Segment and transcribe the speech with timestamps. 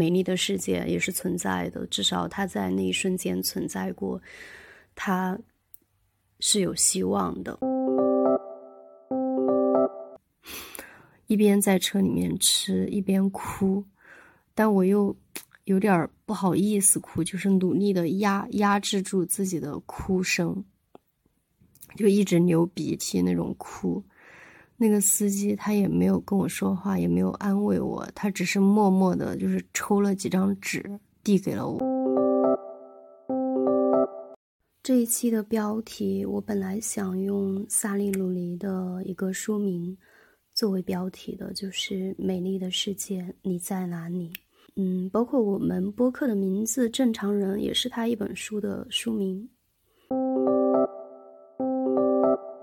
[0.00, 4.18] 美丽的世界也是存在的，至少它在那一瞬间存在过，
[4.94, 5.38] 它
[6.38, 7.58] 是有希望的。
[11.26, 13.84] 一边在车里面吃，一边哭，
[14.54, 15.14] 但我又
[15.64, 20.64] 有点不好意思哭，就是努力的压压制住自己的哭声，
[21.94, 24.02] 就一直流鼻涕那种哭。
[24.82, 30.82] 那个司机他也没有跟我说话，也没有安慰我，他只是默默的，就是抽了几张纸
[31.22, 31.78] 递给了我。
[34.82, 39.94] 这一期的标题，我本来想用萨利鲁尼的一个书名
[40.54, 44.30] 作为标题的，就是《美丽的世界你在哪里》。
[44.76, 49.46] 嗯，包括我们播客的名字“正常人”也是他一本书的书名。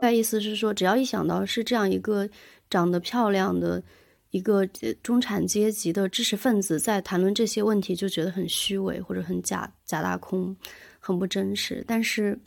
[0.08, 2.30] 他意思是说，只要一想到是这样一个
[2.70, 3.84] 长得漂亮的
[4.30, 4.66] 一个
[5.04, 10.56] 中产阶级的知识分子在谈论这些问题，就觉得很虚伪或者很假假大空，
[10.98, 11.84] 很不真实。
[11.86, 12.40] 但是，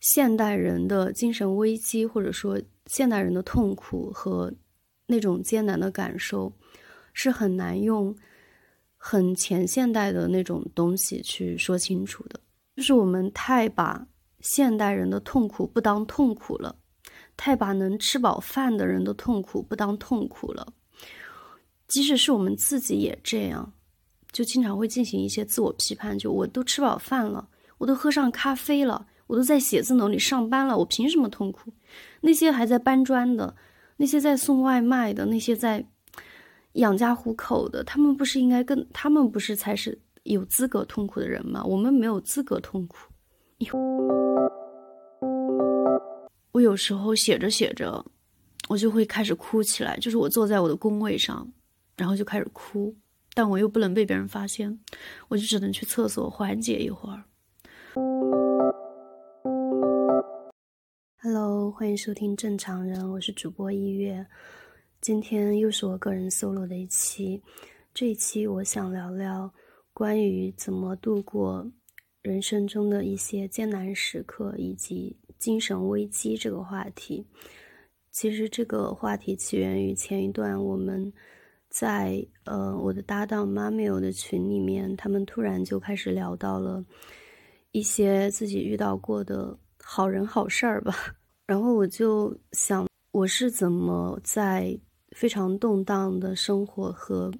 [0.00, 4.52] 现代人的精神危机，或者说现代人的痛苦和
[5.06, 6.52] 那种艰难的感受，
[7.14, 8.14] 是很难用
[8.98, 12.38] 很前现代的那种东西去说清楚的。
[12.76, 14.06] 就是我们太把。
[14.40, 16.76] 现代人的痛苦不当痛苦了，
[17.36, 20.72] 太把能吃饱饭的人的痛苦不当痛苦了。
[21.86, 23.72] 即使是我们自己也这样，
[24.30, 26.18] 就经常会进行一些自我批判。
[26.18, 31.72] 就我都吃饱饭了，我都喝上咖啡了，我都在写字楼里上班了，我凭什么痛苦？
[32.20, 33.56] 那些还在搬砖的，
[33.96, 35.86] 那些在送外卖的，那些在
[36.74, 38.86] 养家糊口的，他们不是应该更？
[38.92, 41.64] 他们不是才是有资格痛苦的人吗？
[41.64, 43.10] 我们没有资格痛苦。
[46.52, 48.04] 我有时候写着写着，
[48.68, 49.96] 我就会开始哭起来。
[49.98, 51.50] 就是我坐在我的工位上，
[51.96, 52.94] 然后就开始哭，
[53.34, 54.78] 但我又不能被别人发现，
[55.26, 57.24] 我就只能去厕所缓解一会儿。
[61.20, 64.24] Hello，欢迎收听正常人，我是主播一月。
[65.00, 67.42] 今天又是我个人 solo 的一期，
[67.92, 69.52] 这一期我想聊聊
[69.92, 71.68] 关于怎么度过。
[72.28, 77.24] 人生中的一些艰难时刻以及精神危机这个话题，
[78.10, 81.10] 其实这个话题起源于前一段我们
[81.70, 86.84] 在呃我的搭档 Mamio 的群里面，他们突然就开始聊到了
[87.72, 90.94] 一些自己遇到过的好人好事儿吧。
[91.48, 94.78] 然后我就想，我是怎么在
[95.12, 97.32] 非常动荡的生活和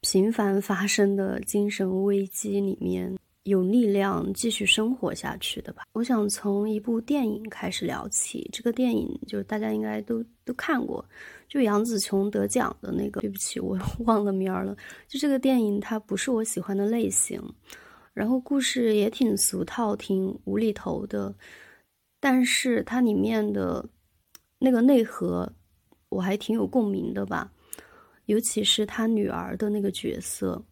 [0.00, 3.18] 频繁发生的精神危机里面。
[3.48, 5.84] 有力量继续生活下去的吧。
[5.92, 8.48] 我想从一部电影开始聊起。
[8.52, 11.04] 这个电影就是大家应该都都看过，
[11.48, 13.20] 就杨紫琼得奖的那个。
[13.22, 14.76] 对不起，我 忘了名儿了。
[15.06, 17.42] 就这个电影，它不是我喜欢的类型，
[18.12, 21.34] 然后故事也挺俗套、挺无厘头的，
[22.20, 23.88] 但是它里面的
[24.58, 25.50] 那个内核，
[26.10, 27.50] 我还挺有共鸣的吧。
[28.26, 30.62] 尤其是他女儿的那个角色，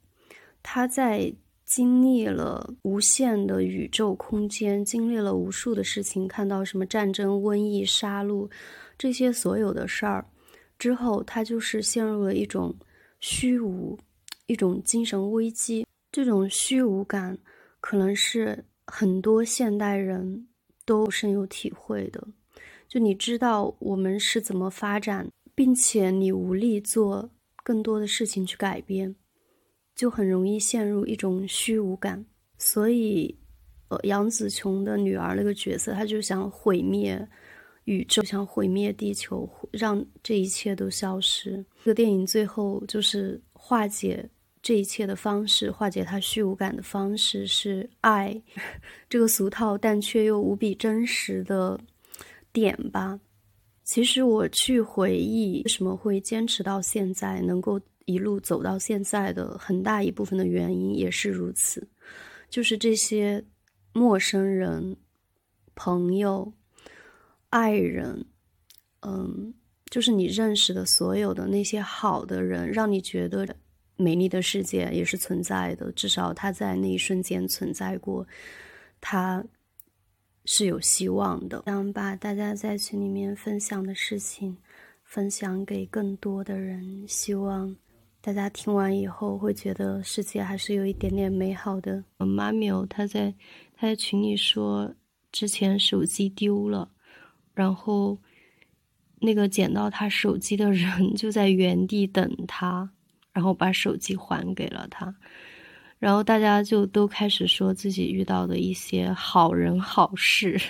[0.63, 1.33] 他在。
[1.77, 8.51] 经历了无限的宇宙空间，经历了无数的事情，看到什么战争、瘟疫、杀戮，
[8.97, 10.25] 这些所有的事儿
[10.79, 12.75] 之后，他就是陷入了一种
[13.21, 13.99] 虚无，
[14.47, 15.87] 一种精神危机。
[16.11, 17.37] 这种虚无感，
[17.79, 20.49] 可能是很多现代人
[20.87, 22.27] 都深有体会的。
[22.89, 27.29] 就你知道我们是怎么发展，并且你无力做
[27.63, 29.15] 更多的事情去改变。
[29.97, 32.23] 就很容易陷入一种虚无感，
[32.59, 33.35] 所以，
[33.89, 37.27] 呃，杨紫琼的女儿那个角色，她就想毁灭
[37.85, 41.65] 宇宙，想毁灭地球，让这一切都消失。
[41.83, 44.29] 这个电影最后就是化解
[44.61, 48.39] 这一切的方式，化解她虚无感的方式是爱，
[49.09, 51.81] 这个俗套但却又无比真实的
[52.53, 53.19] 点吧。
[53.83, 57.81] 其实我去回忆为什么会坚持到现在，能够。
[58.07, 61.87] 一路走到现在的很大一部分的原因也是如此，
[62.49, 63.45] 就是这些
[63.93, 64.97] 陌生人、
[65.75, 66.53] 朋友、
[67.51, 68.25] 爱人，
[69.01, 69.53] 嗯，
[69.91, 73.57] 就是你认识的所有的那些好的人，让你觉得
[73.97, 75.91] 美丽的世界也是存在的。
[75.93, 78.25] 至少他在那一瞬间存在过，
[79.01, 79.45] 他
[80.45, 81.65] 是有希望的。
[81.67, 84.57] 想把大家在群里面分享的事情
[85.03, 87.75] 分享给更多的人，希望。
[88.27, 92.03] 大家听完以后会觉得世界还是有一点点美好的。
[92.19, 93.33] 妈咪哦，他在
[93.77, 94.93] 他在群里说，
[95.31, 96.91] 之前手机丢了，
[97.55, 98.19] 然后
[99.21, 102.91] 那个捡到他手机的人就在原地等他，
[103.33, 105.15] 然后把手机还给了他。
[106.01, 110.61] 然后大家就都开始说自己遇到的一些好人好事。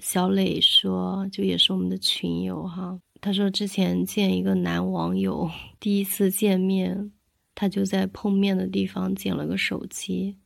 [0.00, 5.50] 小磊说，就也是我们的群友哈，他说之前见一个男网友，
[5.80, 7.10] 第一次见面，
[7.54, 10.36] 他就在碰面的地方捡了个手机，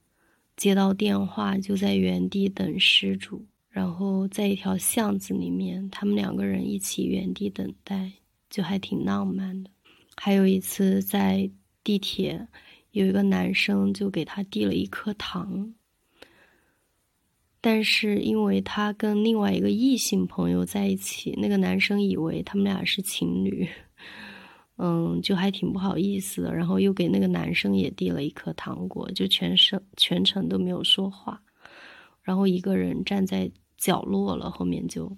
[0.57, 8.13] 接到电话就在原地等失主，然后在一条巷子里面，他们两个人一起原地等待，
[8.49, 9.71] 就还挺浪漫的。
[10.17, 11.51] 还有一次在
[11.83, 12.47] 地铁。
[12.93, 15.75] 有一个男生就给他递了一颗糖，
[17.61, 23.69] 但是因为他跟另外一个异性朋友在一起，那个男生以为他们俩是情侣，
[24.77, 26.55] 嗯，就还挺不好意思的。
[26.55, 31.43] 然后又给那个男生也递了一颗糖果，就全程全程都没有说话，
[32.23, 34.49] 然后一个人站在角落了。
[34.51, 35.17] 后面就，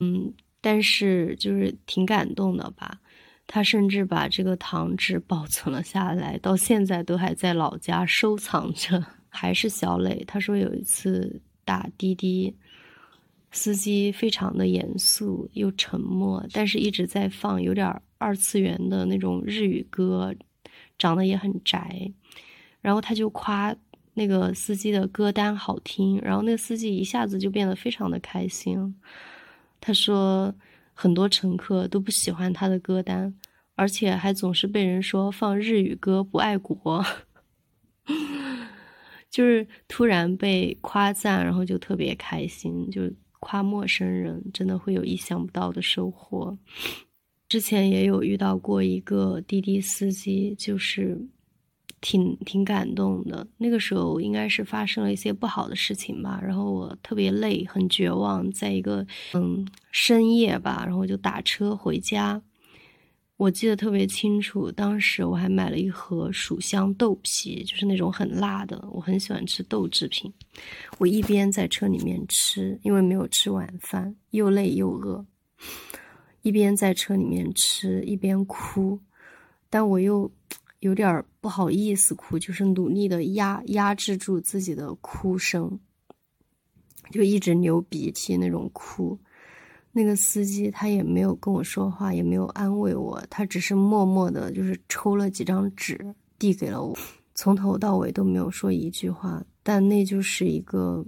[0.00, 3.00] 嗯，但是就是挺感动的吧。
[3.46, 9.04] 他甚至把这个糖纸保存了下来，到现在都还在老家收藏着。
[9.32, 11.40] 还是小磊，他说有一次
[11.70, 12.56] 打滴滴，
[13.52, 17.86] 司机非常的严肃又沉默，但是一直在放有点
[18.18, 20.34] 二次元的那种日语歌，
[20.98, 22.10] 长得也很宅。
[22.80, 23.76] 然后他就夸
[24.14, 28.96] 那个司机的歌单好听，然后那个司机一下子就变得非常的开心。
[29.80, 30.52] 他说。
[30.92, 33.34] 很多乘客都不喜欢他的歌单，
[33.74, 37.02] 而且还总是被人说放日语歌不爱国。
[39.30, 42.90] 就是突然被夸赞，然后就特别开心。
[42.90, 43.02] 就
[43.38, 46.58] 夸陌生人，真的会有意想不到的收获。
[47.48, 51.28] 之前也有遇到过一个滴滴司机，就是。
[52.02, 62.40] 挺挺感动的，那个时候应该是发生了一些不好的事情吧，然后我特别累，很绝望，在一个嗯深夜吧，然后就打车回家。
[63.40, 70.30] 我记得特别清楚，当时我还买了一盒蜀香豆皮，就是那种很辣的，我很喜欢吃豆制品。
[70.98, 75.24] 我一边在车里面吃，因为没有吃晚饭，又累又饿，
[76.42, 79.00] 一边在车里面吃，一边哭，
[79.70, 80.30] 但我又。
[80.80, 85.78] 有点不好意思哭，就是努力的压压制住自己的哭声，
[87.10, 89.18] 就一直流鼻涕那种哭。
[89.92, 96.96] 那个司机他也没有跟我说话，也没有安慰我，他只是默默的，就是抽了几张纸递给了我，
[97.34, 99.44] 从头到尾都没有说一句话。
[99.62, 101.04] 但那就是一个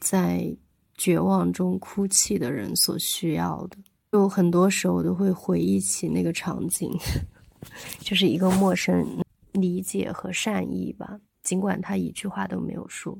[0.00, 0.56] 在
[0.94, 3.76] 绝望中哭泣的人所需要的。
[4.10, 6.90] 就很多时候都会回忆起那个场景。
[7.98, 9.04] 就是一个陌生
[9.52, 13.18] 理解和善意吧，尽管他一句话都没有说，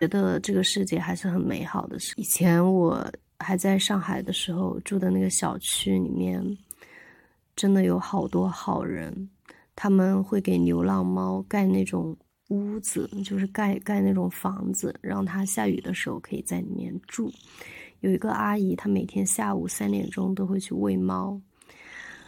[0.00, 1.98] 觉得这个世界还是很美好的。
[2.16, 3.06] 以前我
[3.42, 6.42] 还在上海的时候住的那个小区里面，
[7.54, 9.28] 真的有好多好人，
[9.76, 12.16] 他们会给流浪猫盖那种
[12.48, 17.30] 屋子，就是盖盖那种房子，让它下雨的时候可以在里面住。
[18.00, 21.40] 有一个阿姨，她每天下午三点钟都会去喂猫。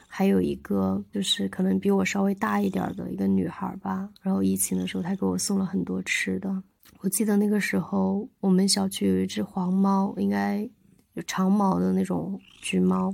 [0.06, 6.62] 还有一个就是可能比我稍微大一点的一个女孩吧，然后疫情的时候她给我送了很多吃的。
[7.00, 10.68] 我记得那个时候我们小区有一只黄猫，应该
[11.14, 13.12] 有长毛的那种橘猫，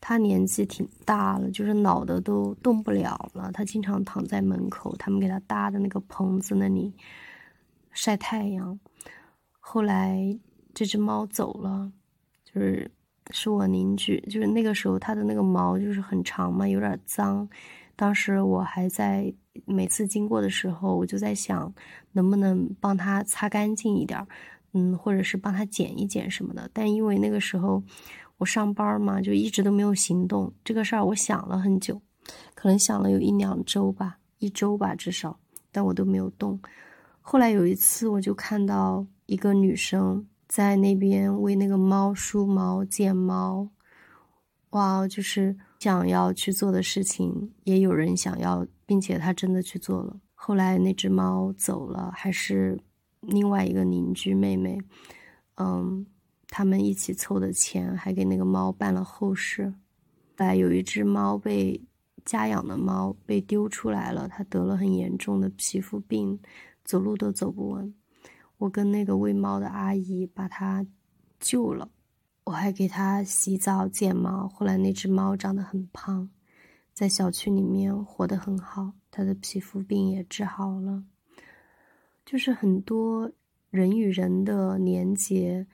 [0.00, 3.50] 它年纪挺大了，就是老的都动不了了。
[3.52, 6.92] 它经常躺在门口，他们给它搭的那个棚子那里
[7.92, 8.78] 晒太阳。
[9.60, 10.38] 后来
[10.74, 11.92] 这只猫走了，
[12.44, 12.90] 就是。
[13.32, 17.48] 是我邻居，就是那个时候它的那个毛就是很长嘛，有点脏。
[17.96, 21.74] 当时我还在每次经过的时候，我就在想
[22.12, 24.24] 能不能帮它擦干净一点，
[24.76, 26.70] 嗯，或者是帮他剪一剪什么的。
[26.72, 27.82] 但因为那个时候
[28.36, 30.52] 我上班嘛，就一直都没有行动。
[30.62, 32.00] 这个事儿我想了很久，
[32.54, 35.40] 可能想了有一两周吧，一周吧至少，
[35.72, 36.60] 但我都没有动。
[37.22, 40.26] 后来有一次，我就看到一个女生。
[40.48, 43.68] 在那边为那个猫梳毛、剪毛，
[44.70, 50.16] 哇，就是想要去做的事情，也有人想要，并且她真的去做了。
[50.34, 52.78] 后来那只猫走了，还是
[53.26, 54.78] 另外一个邻居妹妹，
[55.56, 56.06] 嗯，
[56.48, 59.74] 他们一起凑的钱，还给那个猫办了后事。
[60.36, 61.82] 来有一只猫被
[62.24, 66.38] 家养的猫被丢出来了，它得了很严重的皮肤病，
[66.84, 67.94] 走路都走不稳。
[68.58, 70.86] 我跟那个喂猫的阿姨把它
[71.40, 71.90] 救了，
[72.44, 74.48] 我还给它洗澡、剪毛。
[74.48, 76.28] 后来那只猫长得很胖，
[76.92, 81.04] 在小区里面活得很好，它的皮肤病也治好了。
[82.26, 83.30] 就是很多
[83.70, 85.64] 人与人的连接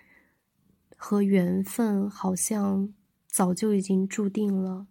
[0.99, 2.93] 和缘分，好像
[3.27, 4.87] 早就已经注定了。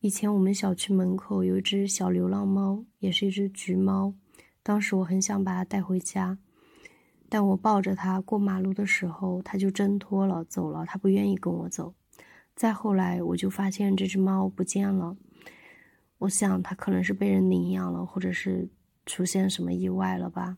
[0.00, 4.14] 以前我们小区门口有一只小流浪猫，也是一只橘猫。
[4.64, 6.36] 当时我很想把它带回家，
[7.28, 11.94] 但我抱着它过马路的时候，它就挣脱了走了，它不愿意跟我走。
[12.56, 15.16] 再后来，我就发现这只猫不见了。
[16.18, 18.68] 我想它可能是被人领养了，或者是
[19.06, 20.56] 出现什么意外了吧。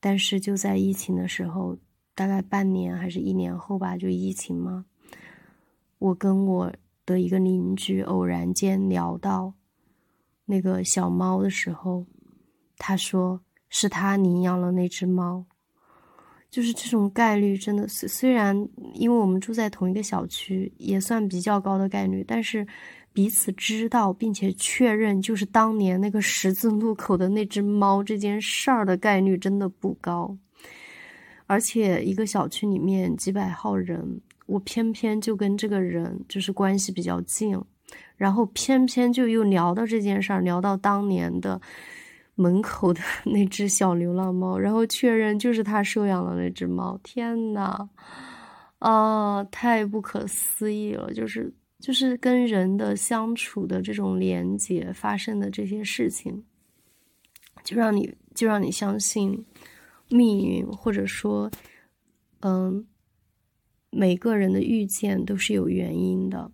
[0.00, 1.76] 但是就在疫情的时候，
[2.14, 4.84] 大概半年还是一年后吧，就疫情嘛，
[5.98, 6.72] 我跟我
[7.04, 9.54] 的一个邻居偶然间聊到
[10.44, 12.06] 那个小猫的时候。
[12.78, 15.46] 他说是他领养了那只猫，
[16.50, 22.66] 就是这种概率真的，虽虽然因为我们住在同一个小区，也算比较高的概率，但是
[23.16, 30.36] 彼此知道并且确认就是当年那个十字路口的那只猫这件事儿的概率真的不高。
[31.46, 37.58] 而且一个小区里面几百号人，我偏偏就跟这个人就是关系比较近，
[38.18, 41.58] 然后偏偏就又聊到这件事儿，聊到当年的。
[42.38, 47.00] 门口的那只小流浪猫， 然后确认就是他收养了那只猫。
[47.02, 47.88] 天呐，
[48.78, 51.10] 啊，太不可思议了！
[51.14, 56.44] 就是就是跟人的相处的这种连接发生的这些事情，
[57.62, 59.44] 就让你就让你相信
[60.08, 61.50] 命运，或者说，
[62.40, 62.86] 嗯，
[63.90, 66.50] 每个人的遇见都是有原因的，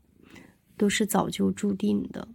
[0.77, 2.29] 都是早就注定的。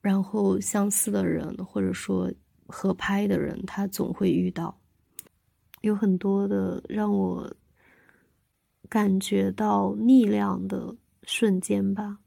[0.00, 2.32] 然后相似的人，或者说
[2.66, 4.80] 合拍的人，他总会遇到。
[5.82, 7.54] 有很多的让我
[8.88, 12.18] 感觉到力量的瞬间吧。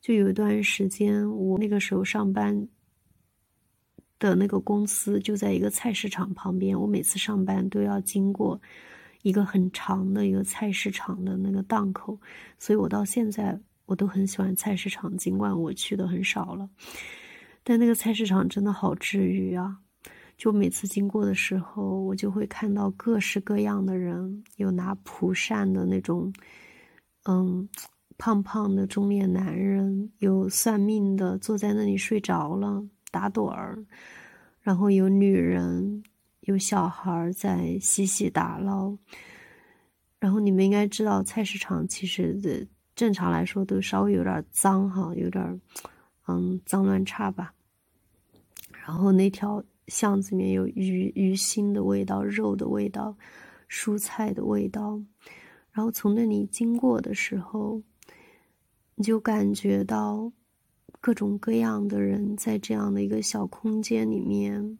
[0.00, 2.68] 就有一段时间，我那个时候上班
[4.18, 8.60] 的那个公司就在一个菜市场旁边，我每次上班都要经过
[9.22, 12.18] 一个很长的一个菜市场的那个档口，
[12.58, 13.60] 所以我到现在。
[13.88, 16.68] 我都很喜欢菜市场，尽管我去的很少了，
[17.64, 19.78] 但那个菜市场真的好治愈啊！
[20.36, 26.30] 就每次经过的时候，我就会看到各式各样的人，有拿蒲扇的那种，
[27.24, 27.68] 嗯，
[28.16, 33.84] 胖胖的中年男人，有算命的坐在那里睡着了打盹儿，
[34.60, 36.02] 然后有女人，
[36.40, 38.96] 有小孩在嬉戏打闹，
[40.18, 42.66] 然后你们应该知道，菜市场其实的。
[42.98, 45.60] 正常来说都稍微有点脏哈，有点
[46.26, 47.54] 嗯脏乱差吧。
[48.84, 53.16] 然后那条巷子里面有鱼鱼腥的味道、肉的味道、
[53.70, 55.00] 蔬菜的味道。
[55.78, 57.80] 然后从那里经过的时候，
[58.96, 60.32] 你就感觉到
[61.00, 64.76] 各种各样的人在这样的一个小空间里面，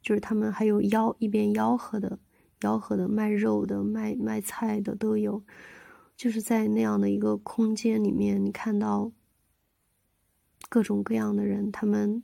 [0.00, 2.18] 就是他们还有吆一边吆喝的、
[2.60, 5.42] 吆喝的卖肉的、卖卖菜的都有。
[6.16, 9.12] 就是在那样的一个空间里面，你看到
[10.70, 12.22] 各种各样的人，他们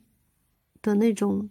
[0.81, 1.47] 的那种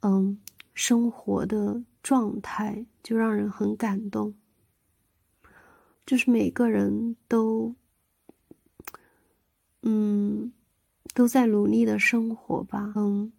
[0.00, 0.38] 嗯
[0.74, 4.34] 生活的状态，就让人很感动。
[6.06, 7.74] 就是每个人都
[9.82, 10.52] 嗯
[11.12, 13.32] 都在努力的生活吧，嗯，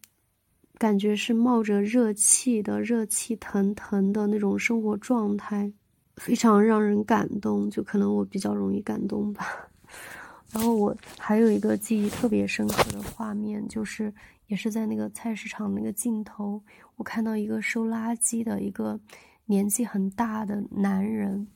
[0.78, 5.74] 感觉是冒着热气的，热气腾腾的那种生活状态。
[6.18, 9.70] 非常让人感动，就可能我比较容易感动吧。
[10.52, 14.12] 然后我还有一个记忆特别深刻的画面，就是
[14.48, 16.60] 也是在那个菜市场那个尽头，
[16.96, 19.00] 我看到一个收垃圾的一个
[19.46, 21.48] 年纪很大的男人，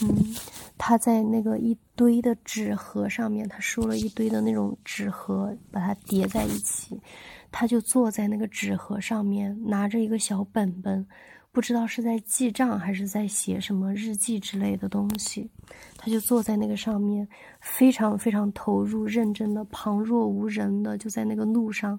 [0.00, 0.34] 嗯，
[0.76, 7.00] 他在那个一堆的纸盒上面，他收了一堆的那种纸盒，把它叠在一起，
[7.52, 11.06] 他就坐在那个纸盒上面，拿着一个小本本。
[11.52, 15.48] 不知道是在记账还是在写什么日记之类的东西，
[15.96, 17.28] 他就坐在那个上面，
[17.60, 21.96] 非常非常投入、认真的，旁若无人的就在那个路上，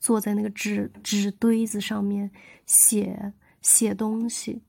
[0.00, 2.28] 坐在那个纸纸堆子上面
[2.66, 4.60] 写写东西，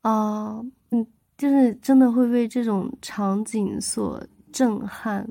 [0.00, 0.60] 啊，
[0.90, 1.06] 嗯，
[1.40, 5.26] 就是真的会被这种场景所震撼。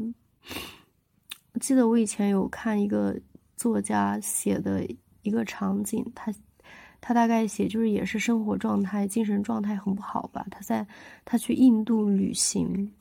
[1.53, 3.15] 我记得我以前有看一个
[3.55, 4.83] 作家写的
[5.21, 6.33] 一个场景，他。
[7.01, 10.45] 他大概写就是也是生活状态、精神状态很不好吧。
[10.51, 10.85] 他在
[11.23, 12.91] 他去印度旅行，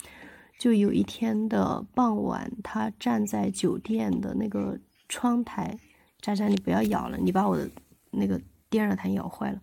[0.57, 5.77] 就有一天的傍晚，他站在酒店的那个窗台。
[6.21, 7.69] 渣渣，你不要咬了，你把我的
[8.13, 9.61] 那个电热毯咬坏了。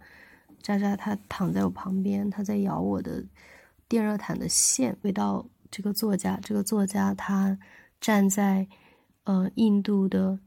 [0.66, 3.24] 渣渣，他躺在我旁边，他在咬我的
[3.88, 4.98] 电热毯的线。
[5.04, 7.60] 回到这个作家，这个作家他
[8.02, 8.68] 站在
[9.26, 10.40] 呃印度的。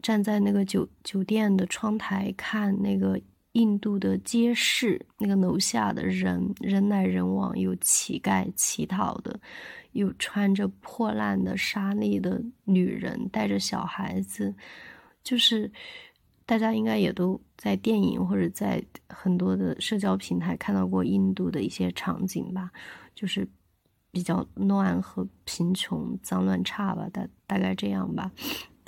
[0.00, 3.20] 站在那个酒酒店的窗台看那个
[3.52, 9.38] 印度的街市，那个楼下的人人来人往，有乞丐乞讨的，
[9.92, 14.52] 有穿着破烂的纱丽的女人，带着小孩子，
[15.22, 15.70] 就是
[16.46, 22.70] 大家应该也都在电影或者在很多的社交平台看到过印度的一些场景吧，
[23.14, 23.48] 就是
[24.10, 28.30] 比较乱和贫穷、脏乱差吧，大大概这样吧，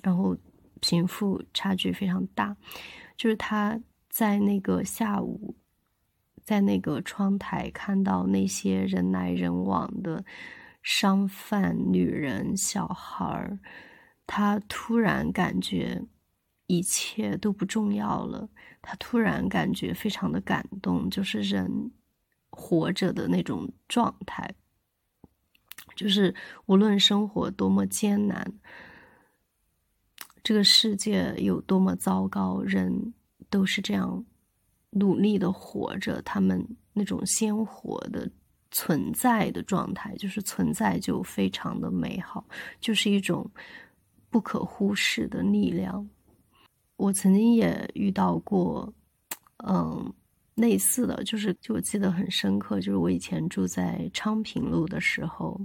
[0.03, 0.37] 然后
[0.81, 2.57] 贫富差距非常大，
[3.17, 3.81] 就是他。
[4.17, 5.57] 在那个下午，
[6.45, 10.25] 在那个窗台看到那些人来人往的
[10.85, 13.59] 商贩、女人、小孩儿，
[14.25, 16.01] 他突然感觉
[16.67, 18.49] 一切都不重要了。
[18.81, 21.91] 他突然感觉非常的感动，就是人
[22.51, 24.55] 活着的那种状态，
[25.97, 26.35] 就是
[26.67, 28.53] 无论生活多么艰难，
[30.43, 33.15] 这个世界有多么糟糕，人。
[33.51, 34.25] 都是这样
[34.91, 38.29] 努力的活着，他们那种鲜活的
[38.73, 42.45] 存在的状态，就是存在就非常的美好，
[42.81, 43.49] 就是一种
[44.29, 46.09] 不可忽视的力量。
[46.97, 48.93] 我曾经也遇到过，
[49.67, 50.13] 嗯，
[50.55, 55.61] 类似的就是，就我记得很深刻，就是我以前住在昌平路的时候，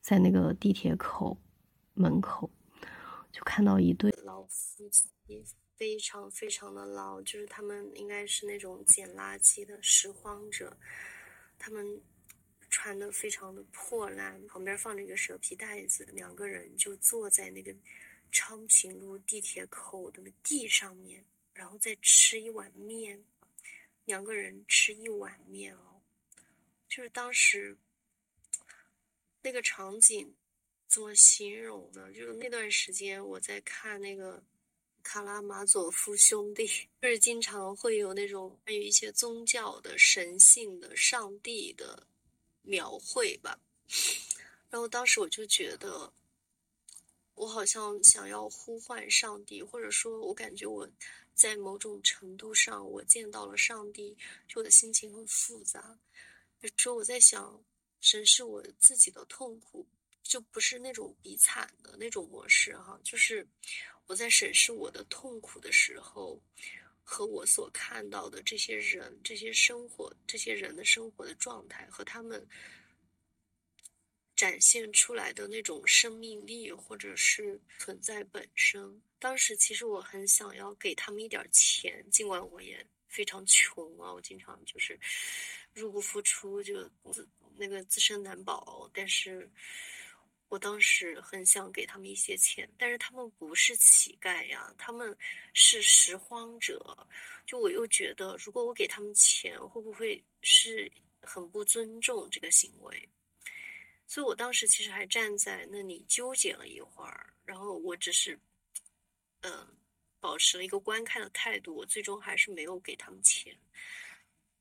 [0.00, 1.36] 在那个地铁口
[1.94, 2.50] 门口，
[3.30, 5.08] 就看到一对老夫妻。
[5.76, 10.76] 非常非常的老，就是他们应该是那种捡垃圾的拾荒者，
[11.56, 12.00] 他们
[12.68, 17.72] 穿的非常的破烂，旁边放着一个蛇皮袋子，两个人就坐在那个
[18.30, 23.24] 昌平路地铁口的地上面，然后再吃一碗面，
[24.04, 26.00] 两个人吃一碗面哦，
[26.88, 27.76] 就是当时
[29.42, 30.34] 那个场景
[30.86, 32.12] 怎么形容呢？
[32.12, 34.42] 就是那段时间我在看那个。
[35.00, 36.66] 卡拉马佐夫兄弟
[37.00, 42.06] 就是经常会有那种关于一些宗教的神性的上帝的
[42.60, 43.58] 描绘吧，
[44.68, 46.12] 然后当时我就觉得，
[47.38, 50.88] 我好像想要呼唤上帝，或者说我感觉我
[51.34, 55.98] 在某种程度上我见到了上帝，就我的心情很复杂。
[56.60, 57.62] 有时候我在想，
[58.00, 59.86] 审视我自己的痛苦，
[60.22, 63.46] 就不是那种比惨的那种模式哈，就是。
[64.08, 66.40] 我在审视我的痛苦的时候，
[67.04, 72.42] 和我所看到的这些人、这些生活、这些人的生活的状态，和他们
[74.38, 79.02] 展现出来的那种生命力，或者是存在本身。
[79.18, 84.96] 当时其实我很想要给他们一点钱，尽管我也非常穷啊，我经常就是
[85.74, 89.50] 入不敷出，就自那个自身难保，但是。
[90.50, 95.14] 我当时很想给他们一些钱，但是他们不是乞丐呀，他们
[95.52, 97.06] 是拾荒者。
[97.44, 103.08] 就我又觉得，如果我给他们钱，会不会是很不尊重这个行为？
[104.10, 108.40] 所以我当时其实还站在那里纠结了一会儿，然后我只是，
[109.42, 109.76] 嗯，
[110.18, 111.76] 保持了一个观看的态度。
[111.76, 113.60] 我最终还是没有给他们钱，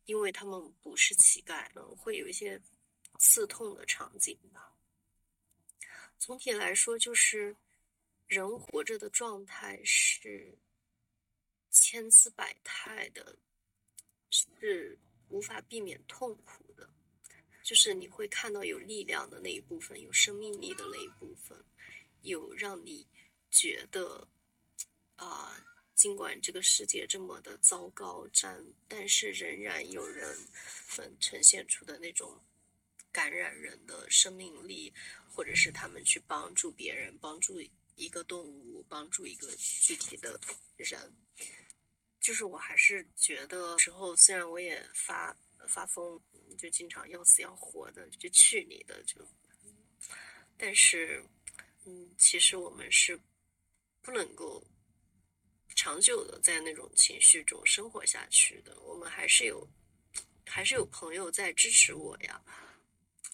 [0.03, 2.61] 因为他们不是乞丐，嗯，会有一些
[3.19, 4.75] 刺痛的场景吧。
[6.19, 7.55] 总体来说，就是
[8.27, 10.57] 人活着的状态是
[11.69, 13.37] 千姿百态的，
[14.29, 16.89] 是无法避免痛苦的。
[17.67, 21.61] 就是你会看到有力量的那一部分，有生命力的那一部分，
[22.21, 23.05] 有让你
[23.51, 24.25] 觉得
[25.17, 25.61] 啊，
[25.93, 30.33] 尽管这个世界这么的糟糕，但但是仍然有人
[30.97, 32.41] 们呈现出的那种
[33.11, 34.93] 感染人的生命力。
[35.29, 37.61] 或者是他们去帮助别人，帮助
[37.95, 40.39] 一个动物，帮助一个具体的
[40.77, 41.13] 人，
[42.19, 46.19] 就是我还是觉得时候，虽然我也发发疯，
[46.57, 49.27] 就经常要死要活的，就去你的就，
[50.57, 51.23] 但是，
[51.85, 53.19] 嗯，其实我们是
[54.01, 54.63] 不能够
[55.75, 59.67] 长久的在那种情绪中生活下去的，我们还是有，
[60.45, 62.41] 还是有朋友在支持我呀，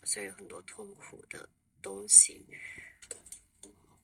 [0.03, 1.49] 虽然有很多痛苦的。
[1.83, 2.47] 东西，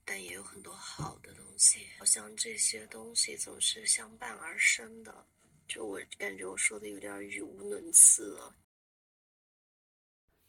[0.03, 1.87] 但也有很多好的东西。
[1.97, 5.25] 好像这些东西总是相伴而生的。
[5.69, 8.55] 就我感觉我说的有点语无伦次了。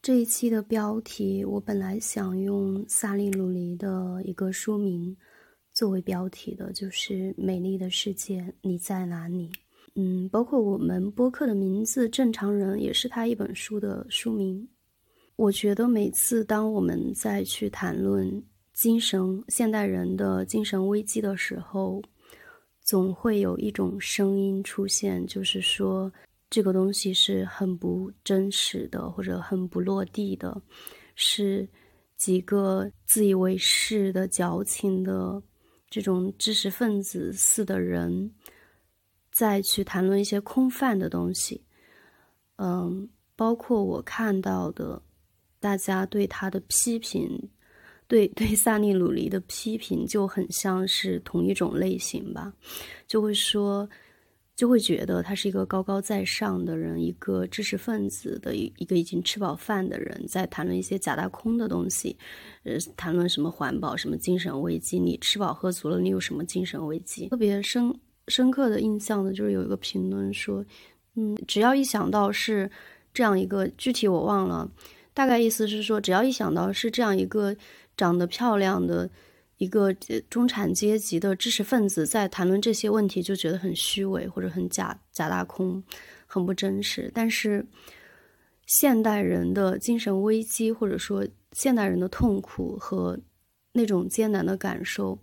[0.01, 5.15] 这一期的标题，我本来想用萨利鲁尼的一个书名
[5.75, 9.51] 作为标题的，就是《美丽的世界，你在哪里》。
[9.95, 14.67] 嗯，包括我们播客的名字《正常人》也是他一本书的书名。
[15.37, 22.03] 我觉得每次当我们在去谈论精神现代人的精神危机的时候，
[22.90, 26.12] 总会有一种声音出现，就是说
[26.50, 30.61] 这个东西是很不真实的，或者很不落地的，
[31.14, 31.68] 是
[32.16, 35.40] 几个自以为是的、矫情的
[35.88, 38.35] 这种知识分子似的人，
[39.31, 41.62] 再去谈论一些空泛的东西。
[42.57, 45.00] 嗯，包括我看到的，
[45.61, 47.48] 大家对他的批评，
[48.11, 52.53] 对对萨利鲁尼的批评，就很像是同一种类型吧，
[53.07, 53.88] 就会说，
[54.57, 62.16] 就会觉得他是一个高高在上的人，一个知识分子的一一个已经吃饱饭的人，在谈论一些假大空的东西，
[62.64, 67.29] 呃，谈论什么环保，什么精神危机，你吃饱喝足了，你有什么精神危机？
[67.29, 67.94] 特别深
[68.27, 70.64] 深刻的印象的就是有一个评论说。
[71.16, 72.70] 嗯，只要一想到是
[73.12, 74.70] 这样一个具体我忘了，
[75.12, 77.57] 大概意思是说，只要一想到是这样一个
[78.01, 79.11] 长得漂亮的
[79.59, 79.93] 一个
[80.31, 85.85] 中产阶级的知识分子在谈论这些问题，就觉得很虚伪或者很假假大空，
[86.25, 87.11] 很不真实。
[87.15, 87.63] 但是
[88.65, 93.21] 现代人的精神危机，或者说现代人的痛苦和
[93.73, 95.19] 那种艰难的感受，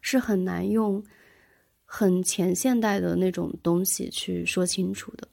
[0.00, 1.04] 是很难用。
[1.84, 5.28] 很前现代的那种东西去说清楚的，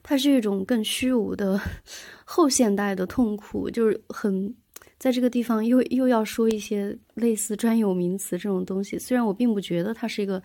[0.00, 1.60] 它是一种更虚无的
[2.24, 4.54] 后现代的痛苦，就是很
[4.98, 8.98] 在这个地方又又要说一些类似专有名词这种东西。
[8.98, 10.42] 虽然我并不觉得它是一个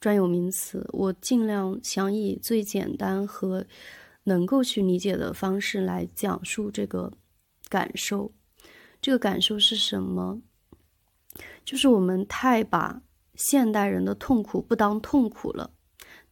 [0.00, 3.66] 专有名词，我尽量想以最简单和
[4.24, 7.12] 能够去理解的方式来讲述这个
[7.68, 8.32] 感受。
[9.00, 10.40] 这个感受是什么？
[11.64, 13.02] 就是我们太把。
[13.34, 15.70] 现代人的痛苦不当痛苦了，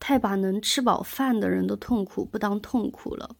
[0.00, 3.36] 太把能吃饱饭的人的痛苦不当痛苦了。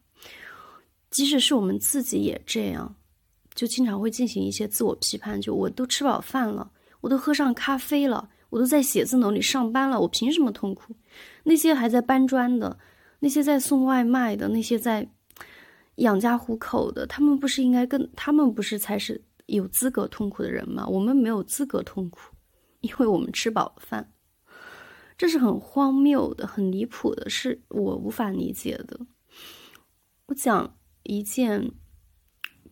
[1.11, 2.95] 即使是我们自己也这样，
[3.57, 5.41] 就经常会进行一些自我批判。
[5.41, 10.95] 就我都吃饱饭了，我都喝上咖啡了，我都在写字楼里上班了，我凭什么痛苦？
[11.43, 12.79] 那些还在搬砖的，
[13.19, 15.09] 那些在送外卖的，那些在
[15.97, 18.09] 养家糊口的，他们不是应该更？
[18.15, 20.87] 他们不是才是有资格痛苦的人吗？
[20.87, 22.21] 我们没有资格痛苦。
[22.83, 24.13] 因为我们吃饱了饭，
[25.19, 29.01] 这是很荒谬的、很离谱的，是我无法理解的。
[30.27, 31.73] 我讲一件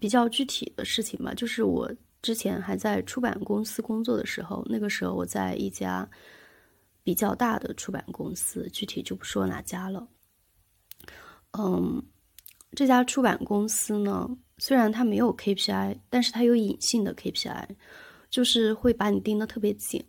[0.04, 1.90] 比较具体的事情吧，就是我
[2.20, 6.06] 之前还在出版公司工作的时候，那个时候我在一家
[7.02, 10.06] 比较大的出版公司，具体就不说哪家了。
[11.58, 12.02] 嗯，
[12.76, 17.68] 这家出版公司呢，虽然它没有 KPI，但是它有隐性的 KPI。
[18.28, 20.04] 就是会把你盯得特别紧，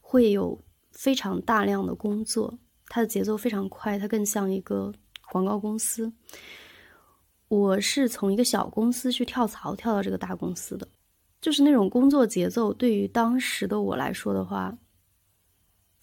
[0.00, 0.58] 会有
[0.90, 4.92] 非常大量的工作，它的节奏非常快，它更像一个
[5.30, 6.12] 广告公司。
[7.48, 10.86] 我是从一个小公司去跳槽跳到这个大公司的，
[11.40, 14.76] 就是那种工作节奏，对于当时的我来说的话，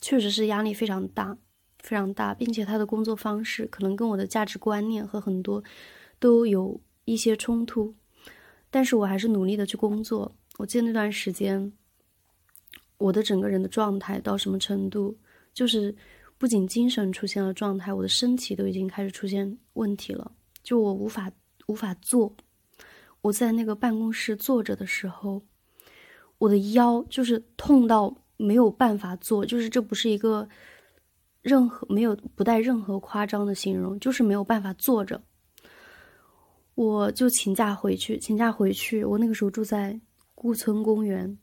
[0.01, 1.37] 确实是压力非常大，
[1.79, 5.63] 非常大，并且他的工作方式可能跟我的价值观念和很多
[6.17, 7.93] 都有一些冲突，
[8.71, 10.35] 但是我还是努力的去工作。
[10.57, 11.71] 我记得那段时间，
[12.97, 15.19] 我的整个人的状态到什么程度，
[15.53, 15.95] 就是
[16.39, 20.31] 不仅精神出现了状态，我的身体都已经开始出现问题了。
[20.65, 21.31] 就我无法
[21.67, 22.35] 无法坐，
[23.21, 25.41] 我在那个办公室坐着的时候，
[26.39, 30.49] 我的腰就是痛到没有办法坐，就是这不是一个
[31.41, 35.23] 任何没有不带任何夸张的形容，就是没有办法坐着。
[36.73, 40.01] 我就请假回去，请假回去，我那个时候住在。
[40.37, 41.39] 顾村公园，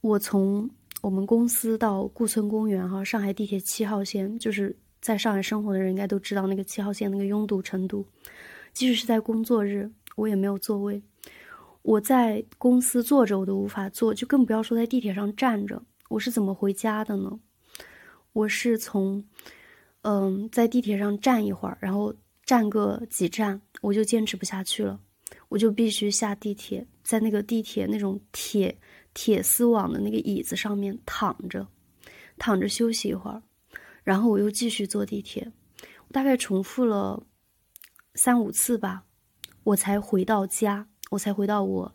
[0.00, 0.68] 我从
[1.02, 8.06] 我们公司到顾村公园哈，上海地铁七号线，就是在上海生活的人应该都知道那个七号线那个拥堵程度。
[8.72, 11.02] 即使是在工作日，我也没有座位。
[11.82, 15.82] 我在公司坐着我都无法坐，就更不要说在地铁上站着。
[16.08, 17.40] 我是怎么回家的呢？
[18.32, 19.24] 我是从，
[20.02, 22.14] 嗯，在地铁上站一会儿，然后
[22.46, 25.00] 站个几站，我就坚持不下去了。
[25.48, 28.78] 我就必须下地铁，在那个地铁那种铁
[29.12, 31.66] 铁丝网的那个椅子上面躺着，
[32.38, 33.42] 躺着休息一会儿，
[34.02, 35.52] 然后我又继续坐地铁，
[36.10, 37.26] 大概重复了
[38.14, 39.04] 三五次吧，
[39.64, 41.94] 我才回到家，我才回到我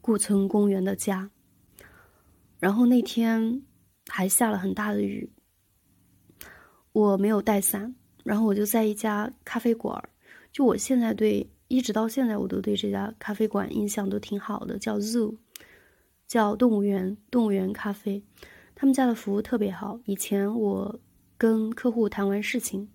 [0.00, 1.30] 顾村公园的家。
[2.58, 3.62] 然后那天
[4.08, 5.30] 还下了很大的雨，
[6.92, 10.02] 我没有带伞，然后我就在一家咖啡馆，
[10.52, 11.50] 就我现在对。
[11.70, 15.36] 一直到现在，我都对这家咖啡馆印象都挺好的，叫 Zoo，
[16.26, 18.24] 叫动物园动物园咖啡。
[18.74, 20.00] 他们家的服务特别好。
[20.06, 20.98] 以前我
[21.38, 22.88] 跟客户谈完事情，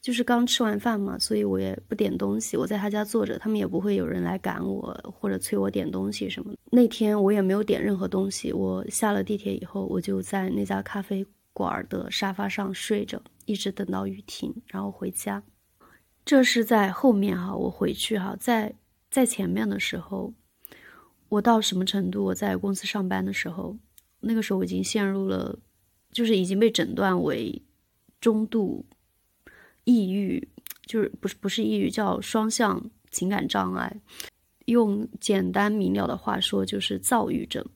[0.00, 2.56] 就是刚吃完饭嘛，所以我也不点东西。
[2.56, 6.52] 我在他家坐着，他们也不会有人来赶我或者催我点东西什么。
[6.72, 8.52] 那天我也没有点任何东西。
[8.52, 15.42] 我下了地铁以后，我就在那家咖啡馆的沙发上睡着，一直等到雨停，然后回家。
[16.24, 18.74] 这是在后面哈，我回去哈，在
[19.10, 20.32] 在前面的时候，
[21.28, 22.24] 我到什么程度？
[22.24, 23.76] 我在公司上班的时候，
[24.20, 25.58] 那个时候我已经陷入了，
[26.12, 27.60] 就是已经被诊断为
[28.20, 28.86] 中度。
[29.84, 30.48] 抑郁
[30.86, 34.00] 就是不是不是抑郁，叫双向情感障碍。
[34.66, 37.66] 用简单明了的话说，就是躁郁症，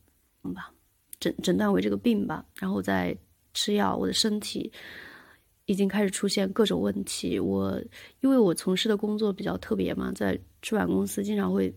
[0.54, 0.72] 吧，
[1.18, 2.46] 诊诊断为这个病吧。
[2.60, 3.16] 然后在
[3.54, 4.72] 吃药，我的身体
[5.64, 7.40] 已经开始出现各种问题。
[7.40, 7.82] 我
[8.20, 11.74] 因为我从事的工作比较特别嘛，在出版公司经常会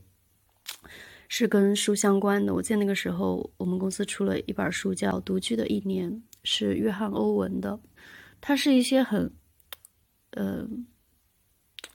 [1.28, 2.54] 是跟书相关的。
[2.54, 6.12] 我记得那个时候，我们公司出了一本书叫《独居的一年》，
[6.44, 7.80] 是约翰·欧文的。
[8.42, 9.32] 它是一些很。
[10.34, 10.64] 呃，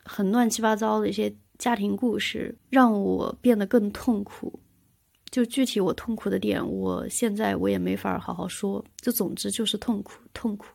[0.05, 4.59] 很乱七八糟的一些家庭故事，让我变得更痛苦。
[5.31, 8.85] 就具体我痛苦的点，我现在我也没法好好说。
[9.01, 10.67] 就总之就是痛苦，痛苦，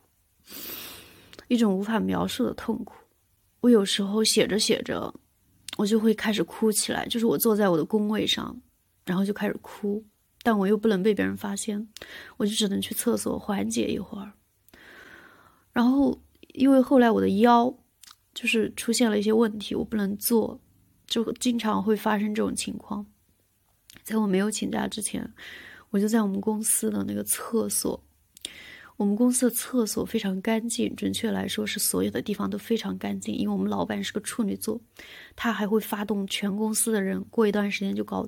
[1.50, 2.96] 一种无法描述的痛苦。
[3.60, 5.14] 我有时候写着写着，
[5.78, 7.06] 我就会开始哭起来。
[7.08, 8.58] 就是我坐在我的工位上，
[9.06, 10.02] 然后就开始哭，
[10.44, 11.88] 但我又不能被别人发现，
[12.38, 14.34] 我就只能去厕所缓解一会儿，
[15.72, 16.22] 然后。
[16.56, 17.74] 因为后来我的腰
[18.34, 20.60] 就是出现了一些问题，我不能坐，
[21.06, 23.06] 就经常会发生这种情况。
[24.04, 25.32] 在我没有请假之前，
[25.92, 28.04] 我就在我们公司的那个厕所，
[28.98, 33.34] 我们公司的厕所非常干净，准确来说是所有的地方都非常干净。
[33.36, 34.82] 因为我们老板是个处女座，
[35.36, 38.28] 他还会发动全公司的人过一段时间就搞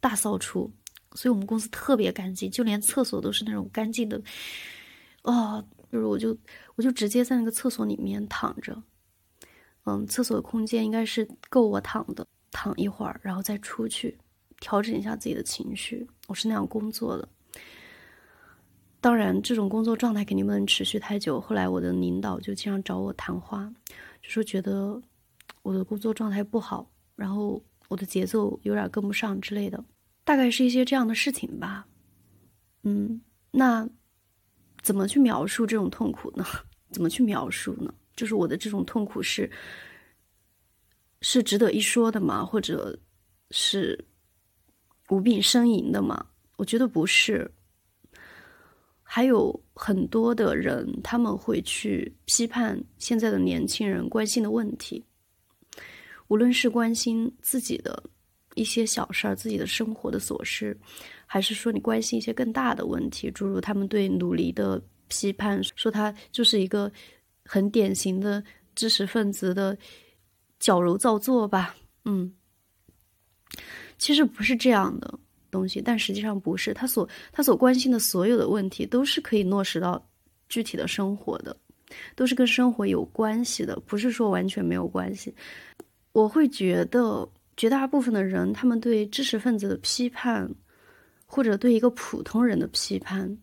[0.00, 0.72] 大扫除，
[1.14, 4.20] 所以我们公司特别干净，就连厕所都是那种干净的，
[5.22, 5.64] 哦。
[5.90, 6.36] 就是我就
[6.76, 8.82] 我就直接在那个厕所里面躺着，
[9.84, 14.18] 嗯，厕所的空间应该是够我躺的，躺一会儿，然后再出去
[14.60, 16.06] 调整一下自己的情绪。
[16.26, 17.26] 我是那样工作的。
[19.00, 21.40] 当然，这种工作状态肯定不能持续太久。
[21.40, 23.72] 后来我的领导就经常找我谈话，
[24.20, 25.00] 就说觉得
[25.62, 29.82] 我的工作状态不好，然后我的节奏有点跟不上之类的，
[30.28, 31.86] 大概是一些这样的事情吧。
[32.82, 33.88] 嗯，那。
[34.80, 36.44] 怎么去描述这种痛苦呢？
[36.92, 37.92] 怎么去描述呢？
[38.14, 39.50] 就是我的这种痛苦是
[41.20, 42.44] 是值得一说的吗？
[42.44, 42.96] 或者
[43.50, 44.02] 是
[45.10, 46.24] 无病呻吟的吗？
[46.56, 47.50] 我觉得不是。
[49.02, 55.04] 还有很多的人，他们会去批判现在的年轻人关心的问题，
[56.28, 58.02] 无论是关心自己的
[58.58, 60.76] 一些小事儿、自己的生活的琐事。
[61.30, 66.90] 还是说你关心一些更大的问题，诸如他们对努力的批判，说他就是一个
[67.44, 68.42] 很典型的
[68.74, 69.76] 知识分子的
[70.58, 71.76] 矫揉造作吧？
[72.06, 72.32] 嗯，
[73.98, 75.18] 其实不是这样的
[75.50, 76.72] 东西，但实际上不是。
[76.72, 80.02] 他所他所关心的所有的问题，都是可以落实到
[80.48, 81.54] 具体的生活的，
[82.16, 85.34] 都是跟生活有关系的，不是说完全没有关系。
[86.12, 90.50] 我会觉得绝大部分的人，他们对知识分子的批判。
[91.30, 93.36] 或者对一个普通人的批判，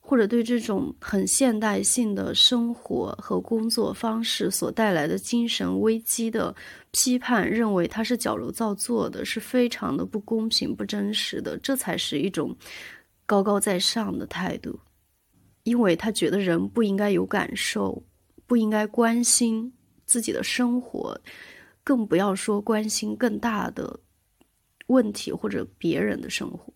[0.00, 6.52] 或者对这种很现代性的生活和工作方式所带来的精神危机的
[6.90, 11.56] 批判，认为他是矫揉造作的，是非常的不公平、不真实的。
[11.58, 12.52] 这才是一种
[13.26, 14.80] 高高在上的态度，
[15.62, 18.02] 因为他觉得人不应该有感受，
[18.44, 19.72] 不应该关心
[20.04, 21.16] 自己的生活，
[21.84, 24.00] 更不要说关心更大的。
[24.88, 26.70] 问题或者别人的生活，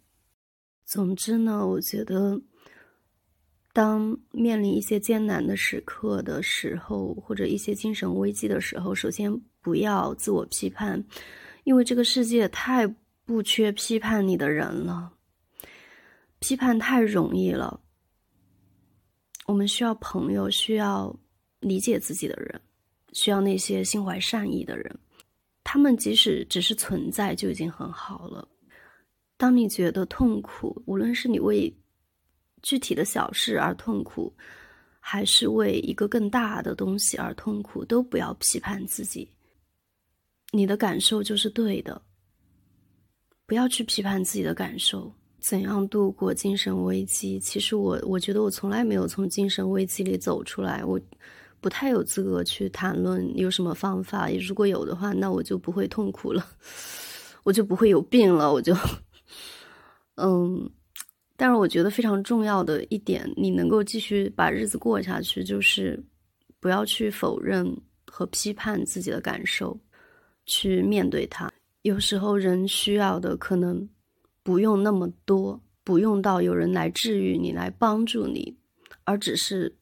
[0.87, 2.40] 总之呢，我觉得，
[3.75, 11.05] 当面临一些艰难的时刻的时候，或者一些精神危机的时候，首先不要自我批判，
[11.64, 12.87] 因为这个世界太
[13.27, 15.12] 不缺批判你的人了，
[16.38, 17.79] 批判太容易了。
[19.44, 21.14] 我们需要朋友，需要
[21.61, 22.59] 理解自己的人，
[23.12, 24.99] 需要那些心怀善意的人。
[25.64, 28.49] 他们即使只是存在就已经很好了。
[29.37, 31.71] 当你觉得痛苦，无论是你为
[32.62, 34.35] 具体的小事而痛苦，
[34.99, 39.31] 还是为一个更大的东西而痛苦，都不要批判自己。
[40.53, 42.01] 你的感受就是对的，
[43.44, 45.12] 不要去批判自己的感受。
[45.38, 47.38] 怎样度过精神危机？
[47.38, 50.83] 其实我我觉得我从来没有从精神危机里走出来。
[50.83, 50.99] 我。
[51.61, 56.47] 不太有资格去谈论有什么方法，如果有的话，那我就不会痛苦了，
[57.44, 58.75] 我就不会有病了，我就，
[60.16, 60.71] 嗯，
[61.37, 66.03] 但是我觉得非常重要的一点，你能够继续把日子过下去，就是
[66.61, 69.79] 不要去否认和批判自己的感受，
[70.47, 71.51] 去面对它。
[71.83, 73.88] 有时候人需要的可能
[74.42, 78.57] 不用那么多，不用到有人来治愈你、来帮助你，
[79.05, 79.75] 而只是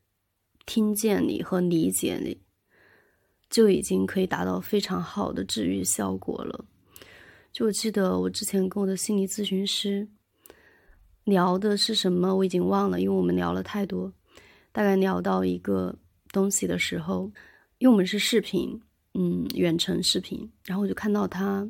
[0.67, 2.39] 听见你和理解你，
[3.49, 6.65] 就已经可以达到非常好的治愈效果了。
[7.53, 10.07] 就我记得我之前跟我的心理咨询师
[11.25, 14.13] 聊的是什么，我已经忘了，因为我们聊了太多。
[14.73, 15.97] 大概聊到一个
[16.33, 17.33] 东西的时候，
[17.79, 18.79] 因为我们是视频，
[19.15, 21.67] 嗯，远程视频，然后我就看到他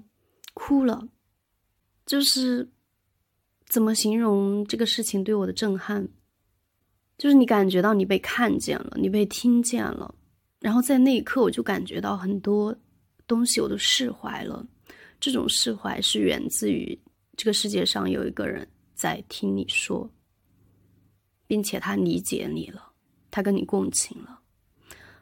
[0.55, 1.07] 哭了，
[2.05, 2.69] 就是
[3.69, 6.09] 怎么形容这个事情对我的震撼，
[7.19, 10.15] 就是你感觉到你被看见了，你被听见了，
[10.61, 12.77] 然后在那一刻我就感觉到很多
[13.27, 14.67] 东西我都释怀了，
[15.19, 16.99] 这种释怀是源自于
[17.37, 20.11] 这个世界上有一个人在听你说，
[21.47, 22.93] 并且他理解你了。
[23.29, 24.41] 他跟你共情了，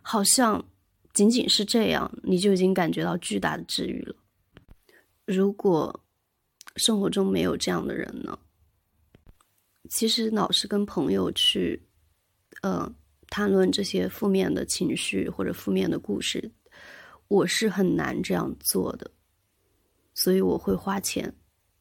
[0.01, 0.65] 好像
[1.13, 4.15] 仅仅是这样，你就已经感觉到巨大的治愈了。
[5.25, 6.05] 如果
[6.77, 8.39] 生活中没有这样的人呢？
[9.89, 11.81] 其实老是跟朋友去，
[12.63, 12.91] 呃，
[13.29, 16.51] 谈论这些负面的情绪或者负面的故事，
[17.29, 19.11] 我是很难这样做的，
[20.15, 21.33] 所以我会花钱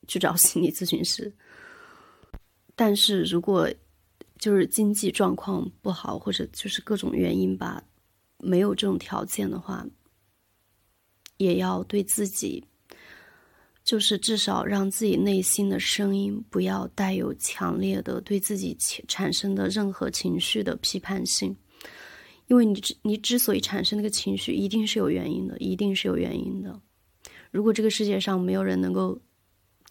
[0.08, 1.34] 去找心理咨询师。
[2.76, 3.72] 但是如果
[4.40, 7.82] 就是经济状况不好，或者就是各种原因吧，
[8.40, 9.86] 没有这种条件的话，
[11.38, 12.66] 也要对自己，
[13.94, 18.76] 就是至少让自己内心的声音不要带有强烈的对自己
[19.08, 21.56] 产生的任何情绪的批判性，
[22.48, 26.82] 因为你之你之所以产生那个情绪，一定是有原因的，一定是有原因的。
[27.52, 29.22] 如果这个世界上没有人能够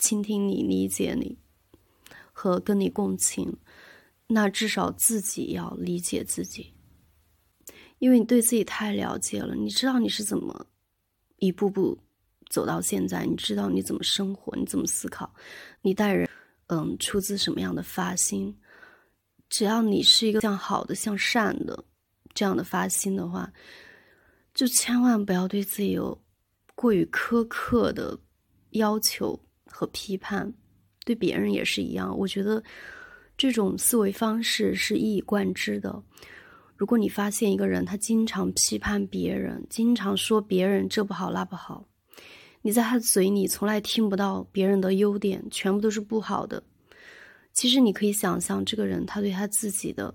[0.00, 1.38] 倾听你、理解你
[2.32, 3.56] 和跟你共情。
[4.26, 6.72] 那至少自己要理解自己，
[8.00, 10.66] 因为你对自己太了解了，你知道你是怎么
[11.36, 12.00] 一步步
[12.52, 15.34] 走到现在，你知道你怎么生活，你怎么思考，
[15.80, 16.28] 你待人，
[16.66, 18.54] 嗯，出自什么样的发心。
[19.48, 21.82] 只要你是一个向好的、向善的
[22.34, 23.50] 这样的发心的话，
[24.54, 26.16] 就千万不要对自己有
[26.74, 28.18] 过于苛刻的
[28.72, 30.52] 要求和批判，
[31.04, 32.16] 对别人也是一样。
[32.16, 32.62] 我觉得。
[33.34, 36.00] 这种思维方式是一以贯之的。
[36.76, 41.84] 如果你发现一个人他经常批判别人，经常说别人这不好那不好，
[42.62, 46.62] 你在他嘴里从来听不到别人的优点，全部都是不好的。
[47.52, 50.14] 其实你可以想象，这个人他对他自己的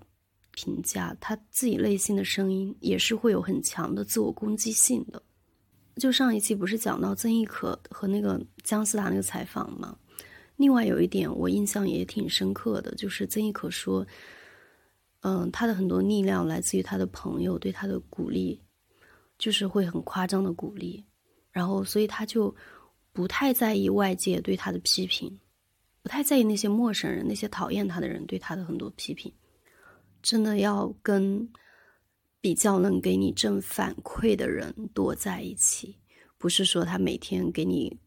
[0.51, 5.21] 评价，他自己内心的声音也是会有很强的自我攻击性的。
[5.97, 9.97] 就上一期不是讲到曾轶可和那个姜思达那个采访吗？
[10.55, 14.05] 另外有一点我印象也挺深刻的，就是曾轶可说，
[15.21, 18.59] 嗯，他的很多力量来自于他的朋友对他的鼓励，
[19.37, 21.05] 就是会很夸张的鼓励，
[21.57, 22.55] 然后所以他就
[23.11, 25.39] 不太在意外界对他的批评，
[26.03, 29.33] 不太在意那些陌生人、那些讨厌他的人对他的很多批评，
[30.21, 31.49] 真的要跟
[32.39, 35.97] 比较能给你正反馈的人多在一起，
[36.37, 37.99] 不是说他每天给你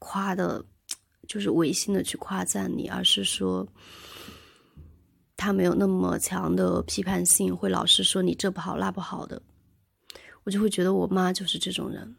[0.00, 0.64] 夸的。
[1.28, 3.66] 就是违心的去夸赞你，而是说
[5.36, 9.40] 他没有那么强的批判性，会老是说你这不好那不好的，
[10.42, 12.12] 我就会觉得我妈就是这种人，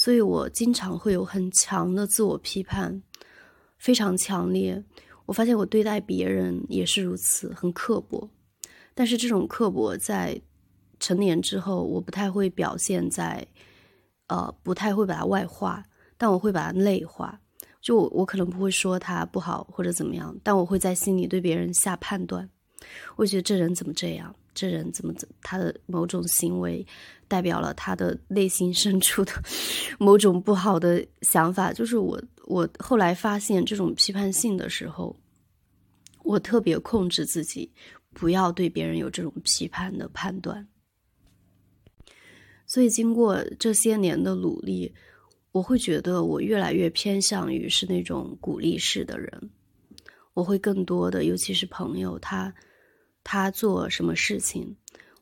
[0.00, 3.02] 所以我经常会有很强的自我批判，
[3.76, 4.82] 非常强烈。
[5.26, 8.30] 我发现我对待别人也是如此，很刻薄。
[8.94, 10.40] 但是这种刻薄在
[10.98, 13.46] 成年之后，我不太会表现在，
[14.28, 15.84] 呃，不太会把它外化，
[16.16, 17.38] 但我会把它内化。
[17.82, 22.48] 就我可能不会说他不好或者怎么样，但我会在心里对别人下判断。
[23.16, 24.34] 我觉得这人怎么这样？
[24.60, 25.26] 这人怎么怎？
[25.40, 26.86] 他的某种行为
[27.26, 29.32] 代表了他的内心深处的
[29.98, 31.72] 某种不好的想法。
[31.72, 35.16] 就是我，我后来发现这种批判性的时候，
[36.24, 37.72] 我特别控制自己，
[38.12, 40.68] 不要对别人有这种批判的判断。
[42.66, 44.94] 所以经过这些年的努力。
[45.52, 49.50] 我会觉得我越来越偏向于是那种鼓励式的人，
[50.32, 52.54] 我会更多的，尤其是朋友，他
[53.22, 54.76] 他做什么事情，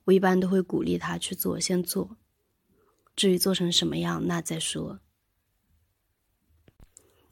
[0.04, 2.16] 我一般都会鼓励他去做，先做，
[3.14, 5.00] 至于做成什么样，那再说。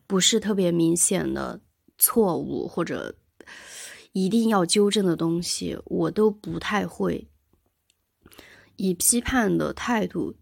[0.07, 1.61] 不是特别明显的
[1.99, 3.17] 错误或者
[4.13, 7.29] 一定要纠正的东西，我都不太会
[8.77, 10.37] 以批判的态度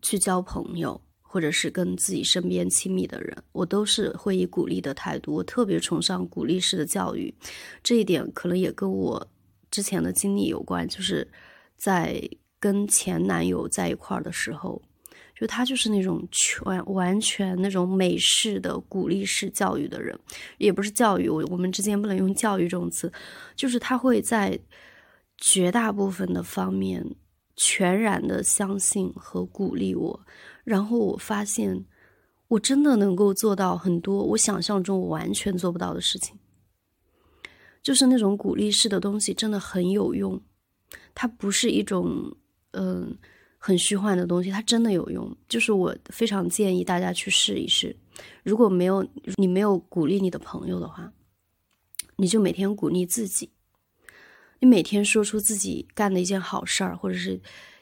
[0.00, 1.02] 去交朋友。
[1.32, 5.36] 或者是跟自己身边亲密的人，我都是会以鼓励的态度。
[5.36, 7.34] 我特别崇尚鼓励式的教育，
[7.82, 9.26] 这一点可能也跟我
[9.70, 10.86] 之前的经历有关。
[10.86, 11.26] 就是
[11.74, 12.22] 在
[12.60, 14.82] 跟前男友在一块儿的时候，
[15.34, 20.14] 就他就是那种全完全那种美式的鼓励式教育的人，
[20.58, 23.10] 也不是教育我我们之间不能用教育这种词，
[23.56, 24.60] 就是他会在
[25.38, 27.02] 绝大部分的方面
[27.56, 30.20] 全然的相信和鼓励我，
[30.64, 31.84] 然后我发现
[32.48, 36.38] 我真的能够做到很多我想象中我完全做不到的事情。
[37.82, 40.40] 就是那种鼓励式的东西，真的很有用。
[41.14, 42.36] 它不是一种
[42.70, 43.18] 嗯
[43.58, 45.36] 很虚幻的东西，它真的有用。
[45.48, 47.96] 就是我非常建议大家去试一试。
[48.44, 49.04] 如果没有
[49.36, 51.12] 你没有鼓励你的朋友的话，
[52.16, 53.50] 你就每天鼓励自己。
[54.60, 57.40] 你每天说出自己干的一件好事儿，或者是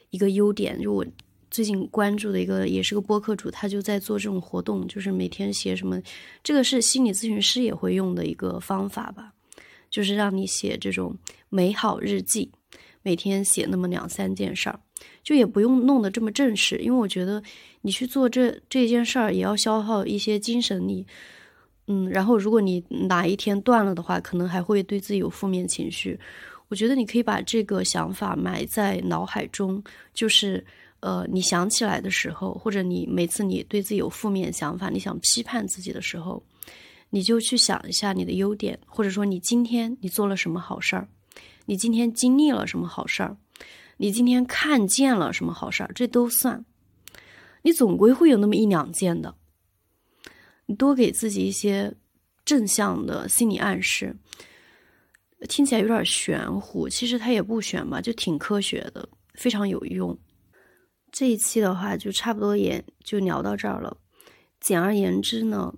[0.09, 0.81] 一个优点。
[0.81, 1.05] 就我
[1.51, 6.01] 最近关注的一个也是个播客主，他就在做这种活动，就是每天写什么。
[6.43, 9.33] 这个是心理咨询师也会用的一个方法吧。
[9.91, 11.17] 就是让你写这种
[11.49, 12.53] 美好日记，
[13.03, 14.79] 每天写那么两三件事儿，
[15.25, 17.43] 就也不用弄得这么正式，因为我觉得
[17.81, 21.05] 你去做这这件事儿也要消耗一些精神力，
[21.89, 26.17] 嗯，然后如果你哪一天断了的话，可能还会对自己有负面情绪。
[26.69, 29.83] 我觉得你可以把这个想法埋在脑海中，
[30.15, 30.65] 就是
[31.01, 36.43] 呃，你想起来的时候，或者你每次你对自己有负面想法，你想批判自己的时候。
[37.13, 41.09] 你就去想一下你的优点，或者说你今天你做了什么好事儿，
[41.67, 43.37] 你今天经历了什么好事儿，
[43.97, 46.65] 你今天看见了什么好事儿，这都算。
[47.63, 49.35] 你总归会有那么一两件的。
[50.67, 51.93] 你多给自己一些
[52.45, 54.17] 正向的心理暗示，
[55.49, 60.17] 听起来有点玄乎，其实它也不玄吧，就挺科学的，非常有用。
[61.11, 63.99] 这一期的话就差不多也就聊到这儿了。
[64.61, 65.75] 简而言之呢。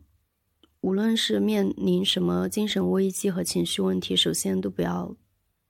[0.83, 5.15] 无论是面临什么精神危机和情绪问题，首先都不要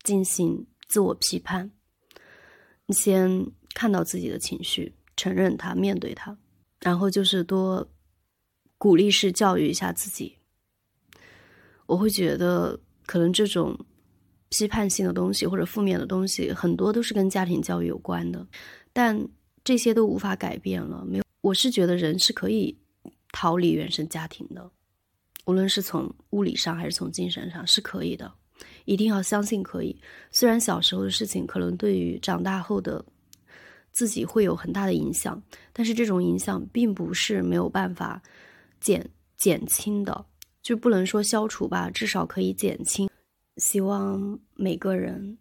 [0.02, 1.70] 进行自我批判。
[2.86, 6.38] 你先看到自己的情绪，承认它，面对它，
[6.80, 7.86] 然后就是多
[8.78, 10.38] 鼓励式教育一下自己。
[11.84, 13.78] 我会觉得，可能这种
[14.48, 18.46] 批判性的东西或者负面的东西，很多都是跟家庭教育有关的，
[18.94, 19.28] 但
[19.64, 21.04] 这些都无法改变了。
[21.04, 22.76] 没有，我是觉得人是可以
[23.32, 24.70] 逃离原生家庭的。
[25.46, 28.32] 无论是从物理上还是从精神上，是可以的，
[28.84, 29.96] 一定要相信可以。
[30.30, 33.04] 虽然小时候的事情可能对于长大后的
[33.90, 35.42] 自己会有很大的影响，
[35.72, 38.22] 但是这种影响并不是没有办法
[38.80, 40.26] 减减轻的，
[40.62, 43.10] 就不能说消除吧，至少可以减轻。
[43.56, 45.38] 希望每个人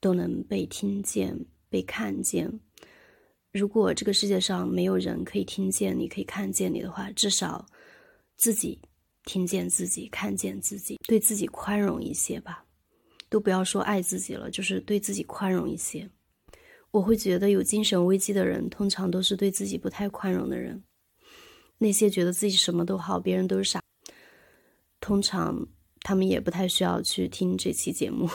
[0.00, 2.60] 都能被听见、被看见。
[3.56, 7.66] 如果这个世界上没有人可以听见你、可以看见你的话，至少
[8.36, 8.78] 自己。
[9.28, 12.64] 听见自己，看见自己，对自己宽容一些吧，
[13.28, 16.08] 都不要说爱自己了，就是对自己宽容一些。
[16.92, 20.80] 我会觉得有精神危机的人，通常都是对自己不太宽容的人。
[21.78, 23.82] 那些觉得自己什么都好，别人都是傻，
[25.00, 25.66] 通常
[26.02, 28.30] 他们也不太需要去听这期节目，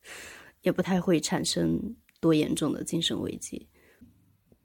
[0.64, 3.68] 也不太会产生多严重的精神危机。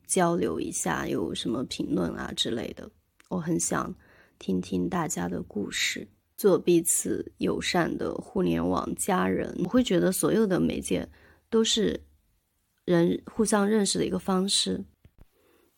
[0.08, 2.90] 交流一下有什么评论啊之类的，
[3.30, 3.94] 我很想。
[4.38, 9.56] 听听大家的故事，做彼此友善的互联网家人。
[9.60, 11.08] 我会觉得所有的媒介
[11.50, 11.98] 都是
[12.84, 14.84] 人互相认识的一个方式。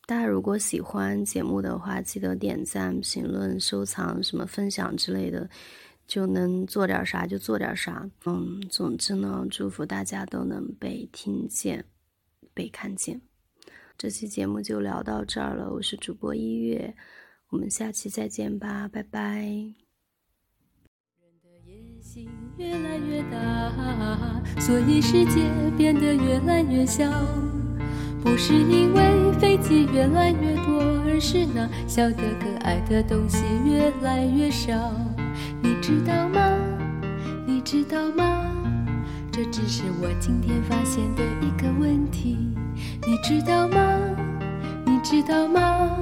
[0.07, 5.47] 大家如果喜欢节目的话，记得点赞、评论、收藏、什么分享之类的，
[6.07, 8.09] 就能做点啥就做点啥。
[8.25, 11.85] 嗯，总之呢，祝福大家都能被听见、
[12.55, 13.21] 被看见。
[13.97, 16.93] 这期节目就聊到这儿了，我是主播一月。
[17.49, 19.41] 我们下期再见吧，拜拜。
[19.41, 19.73] 人
[21.41, 27.09] 的野心越来越大，所以世界变得越来越小。
[28.21, 34.93] 不是因为飞机越来越多，而是那小的可爱的东西越来越少。
[35.63, 36.39] 你知道吗？
[37.47, 38.53] 你知道吗？
[39.31, 42.37] 这只是我今天发现的一个问题。
[43.05, 43.77] 你知道吗？
[44.85, 45.97] 你知道吗？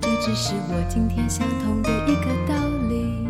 [0.00, 2.54] 这只是我今天想通的一个道
[2.88, 3.28] 理。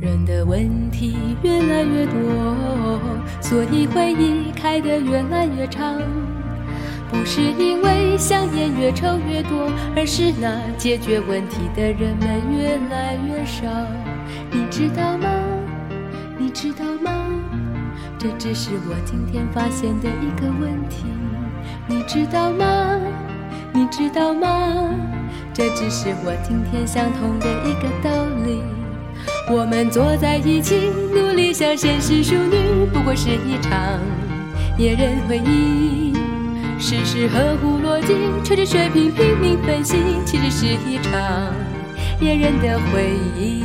[0.00, 2.98] 人的问题越来越多，
[3.40, 6.00] 所以回忆开得越来越长。
[7.16, 13.66] 不是因为香烟越抽越多，而是那解决问题的人们越来越少。
[14.50, 15.28] 你知道吗？
[16.38, 17.10] 你知道吗？
[18.18, 21.06] 这只是我今天发现的一个问题。
[21.88, 23.00] 你知道吗？
[23.72, 24.94] 你知道吗？
[25.54, 28.10] 这只是我今天想通的一个道
[28.44, 28.62] 理。
[29.50, 33.72] 我们坐在一起，努力向现实淑女，不过是一场
[34.78, 36.14] 野人回忆。
[36.78, 38.14] 事事合乎逻辑，
[38.44, 41.52] 吹着水平拼命分析，其实是一场
[42.20, 43.64] 恋人的回忆。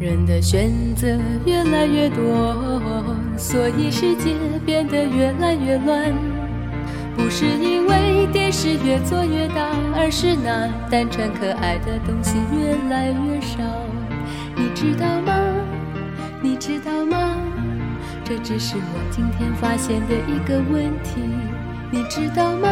[0.00, 1.06] 人的选择
[1.44, 6.12] 越来越多，所以世界变得越来越乱。
[7.26, 9.66] 不是因为电视越做越大，
[9.96, 13.58] 而是那单纯可爱的东西越来越少。
[14.54, 15.34] 你知道吗？
[16.40, 17.36] 你知道吗？
[18.24, 21.20] 这只是我今天发现的一个问题。
[21.90, 22.68] 你知道吗？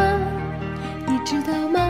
[1.05, 1.81] 你知道吗？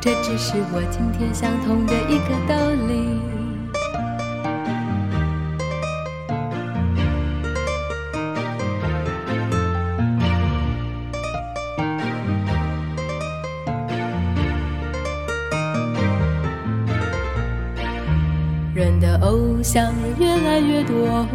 [0.00, 3.07] 这只是我今天想通的一个道理。
[19.68, 21.26] 的偶像越来越多，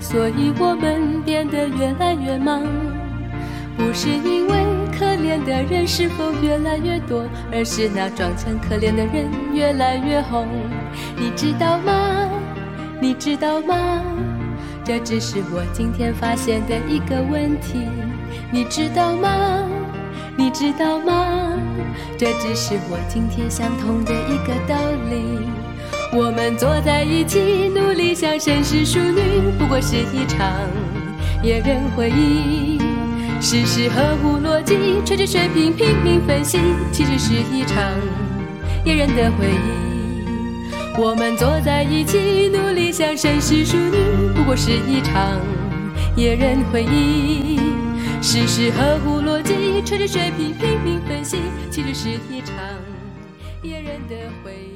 [0.00, 2.62] 所以我们变得越来越忙。
[3.76, 4.54] 不是因为
[4.96, 10.46] 可怜的人是否越来越多，而是那装成可怜的人越来越红。
[11.16, 12.28] 你知道吗？
[13.00, 14.02] 你知道吗？
[14.84, 17.88] 这只是我今天发现的一个问题。
[18.50, 19.68] 你知道吗？
[20.36, 21.58] 你知道吗？
[22.16, 24.76] 这只是我今天想通的一个道
[25.10, 25.57] 理。
[26.10, 29.20] 我们坐在一起，努力像绅士淑女，
[29.58, 30.58] 不过是一场
[31.42, 32.80] 野人回忆。
[33.40, 36.58] 事事合乎逻辑，吹着水平拼命分析，
[36.90, 37.92] 其实是一场
[38.86, 40.98] 野人的回忆。
[40.98, 45.38] 我们坐在一起，努力像绅士淑女，不过是一场
[46.16, 47.60] 野人回忆。
[48.22, 51.36] 事事合乎逻辑，吹着水平拼命分析，
[51.70, 52.56] 其实是一场
[53.62, 54.67] 野人的回忆。